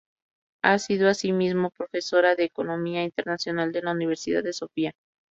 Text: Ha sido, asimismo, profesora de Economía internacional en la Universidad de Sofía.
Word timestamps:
Ha 0.63 0.79
sido, 0.79 1.09
asimismo, 1.09 1.69
profesora 1.69 2.35
de 2.35 2.45
Economía 2.45 3.03
internacional 3.03 3.75
en 3.75 3.85
la 3.85 3.91
Universidad 3.91 4.41
de 4.41 4.51
Sofía. 4.51 4.95